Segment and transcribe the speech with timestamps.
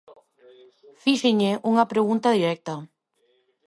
[1.03, 2.75] Fíxenlle unha pregunta directa.